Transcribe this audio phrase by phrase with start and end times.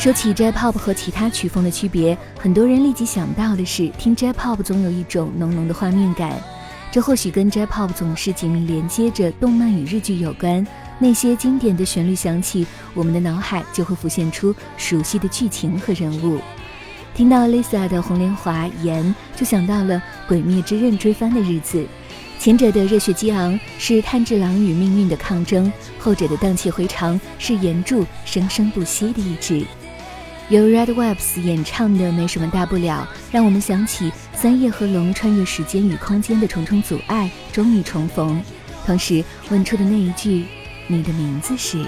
[0.00, 6.32] 说起 J-pop 和其他曲风的区别，很多人立即想到的是，听 J-pop 总有一种浓浓的画面感。
[6.90, 10.66] 这或许跟 J-pop 总是紧密连接着动漫与日剧有关。
[10.98, 16.40] 那些经典的旋律响起，我们的脑海就会浮现出熟悉的剧情和人物。
[17.14, 21.86] 听到 Lisa 的《红莲华》言，就想到了《鬼灭之刃》追番的日子。
[22.38, 29.62] 前者的热血激昂是炭治郎与命运的抗争，后者的荡气回肠是岩柱生生不息的意志。
[30.50, 38.42] 由 Red Webs 演唱的《没什么大不了》，让我们想起三叶和龙穿越时间与空间的重重阻碍，终于重逢。
[38.84, 40.44] 同时问出的那一句
[40.90, 41.86] ：“你的名字是？”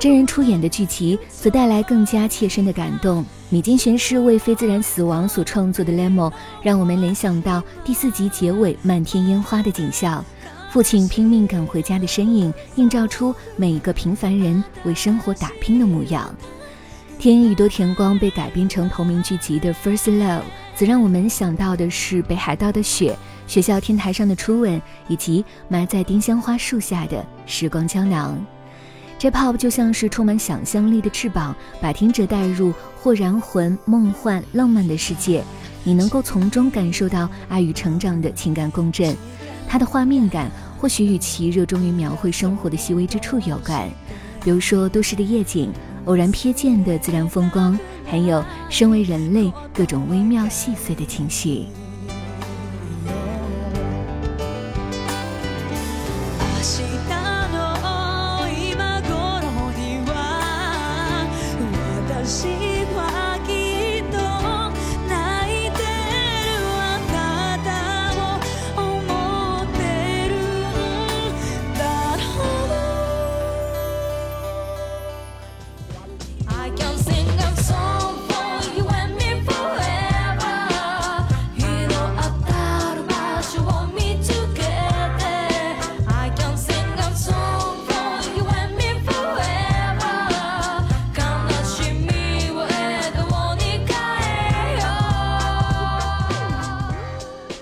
[0.00, 3.22] 真人出演的剧集则带来更加切身的感动。
[3.50, 6.30] 米津玄师为非自然死亡所创作的《Lemon》，
[6.62, 10.24] 让我们联想到第四集结尾漫天烟花的景象，
[10.70, 16.34] 父亲拼命赶回家的身影，映照出每一个平凡人为生活打拼的模样。
[17.22, 20.38] 《天宇多田光》被改编成同名剧集的《First Love》，
[20.74, 23.14] 则让我们想到的是北海道的雪、
[23.46, 28.42] 学校天台上的初吻，以及埋在丁香花树下的时光胶囊。
[29.20, 35.44] J-pop 就像是充满想象力的翅膀，把听者带入或燃魂、梦幻、浪漫的世界，
[35.84, 39.14] 你能够从中感受到爱与成长的情感共振。
[39.68, 43.86] 它的画面感或许与其热衷于描绘生活的细微之处有关，
[44.42, 45.70] 比如说都市的夜景、
[46.06, 51.66] 偶然瞥见的自然风光，还有身为人类各种微妙细碎的情绪。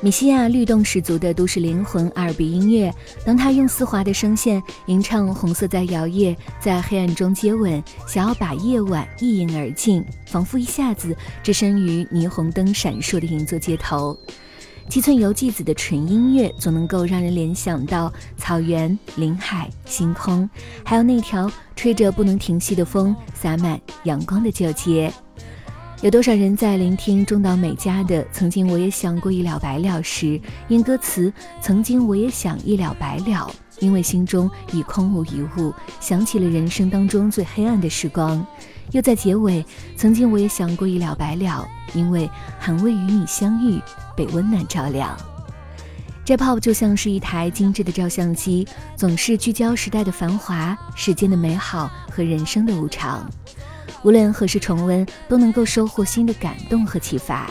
[0.01, 2.95] 米西亚律动十足的都市灵魂阿尔比音乐，
[3.27, 14.17] 当他用丝滑的声线吟唱《红色在摇曳》，在黑暗中接吻，想要把夜晚一饮而尽，仿佛一下子置身于霓虹灯闪烁的银座街头。
[14.89, 20.49] 七寸游记子的纯音乐总能够让人联想到草原、林海、星空，
[20.85, 25.13] 还有那条吹着不能停息的风，洒满阳光的旧街。
[26.01, 33.51] 有多少人在聆听中岛美嘉的《曾经我也想过一了百了》时，因歌词“曾经我也想一了百了”，
[33.81, 38.41] 因为心中已空无一物，想起了人生当中最黑暗的时光；
[38.93, 39.67] 又在结尾
[39.99, 43.81] “曾经我也想过一了百了”，因为还未与你相遇，
[44.17, 45.19] 被温暖照亮。
[46.25, 53.29] J-pop 就像是一台精致的照相机，总是聚焦时代的繁华、世间的美好和人生的无常。
[54.03, 57.51] 无论何时重温，都能够收获新的感动和启发。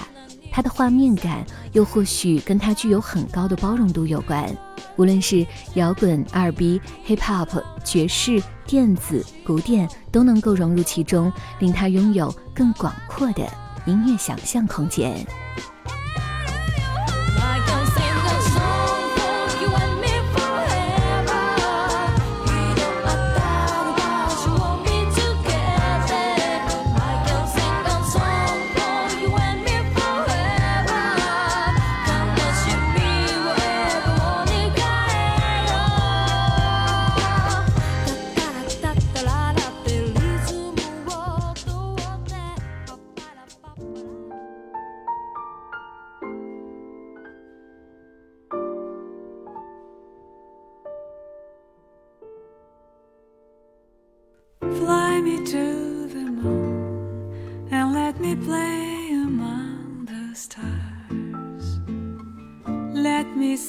[0.52, 4.50] 它的画面感，又或许跟它具有很高的包容度有关。
[4.96, 5.46] 无论是
[5.76, 13.48] 摇滚、R&B、Hip Hop、爵士、电子、古典，都能够融入其中，令它拥有更广阔的
[13.86, 15.24] 音乐想象空间。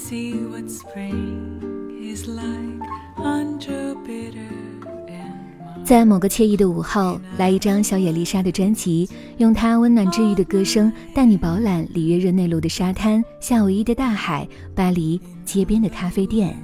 [0.08, 1.60] See what spring
[2.02, 2.88] is like
[3.18, 4.48] on Jupiter.
[5.84, 16.56] 在某个惬意的午后，来一张小野丽莎的专辑，用她温暖治愈的歌声带你饱览里约热内卢的沙滩、夏威夷的大海、巴黎街边的咖啡店。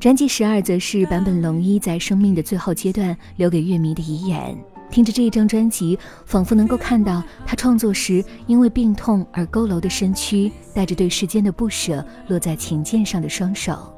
[0.00, 4.56] 专辑十二则是坂本龙一在生命的最后阶段留给乐迷的遗言。
[4.90, 13.92] 听着这一张专辑，仿佛能够看到他创作时因为病痛而佝偻的身躯，带着对世间的不舍落在琴键上的双手。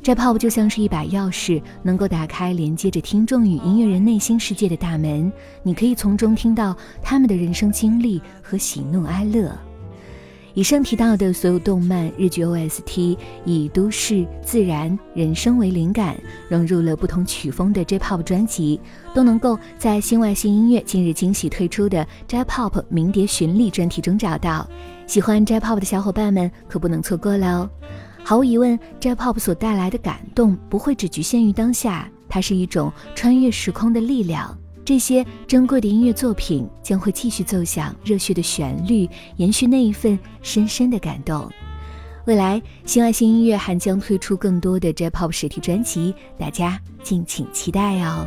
[0.00, 5.30] 这 pop 就像是一把钥匙，能够打开连接着听众与音乐人内心世界的大门。
[5.64, 9.50] 你可以从中听到他们的人生经历和喜怒哀乐。
[10.54, 16.16] 以上提到的所有动漫、日剧 OST，以都市、自然、人生为灵感，
[16.48, 18.80] 融入了不同曲风的 J-pop 专辑，
[19.14, 24.68] 都能够在新外星音乐近日惊喜推出的 J-pop 名碟巡礼专题中找到。
[25.06, 27.68] 喜欢 J-pop 的小伙伴们可不能错过喽！
[28.22, 34.56] 毫无疑问，J-Pop 所带来的感动不会只局限于当下，它是一种穿越时空的力量。
[34.84, 41.48] 这些珍贵的音乐作品将会继续奏响热血的旋律，延续那一份深深的感动。
[42.26, 48.26] 未来，新爱星音乐还将推出更多的 J-Pop 实体专辑，大家敬请期待哦。